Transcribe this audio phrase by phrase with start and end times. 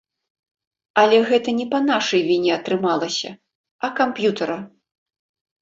[1.01, 3.29] Але гэта не па нашай віне атрымалася,
[3.89, 4.57] а камп'ютара.